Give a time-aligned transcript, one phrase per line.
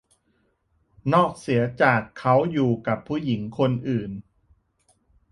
[1.13, 4.11] นอกเสียจากเขาอยู่กับผู้หญิงคนอื่น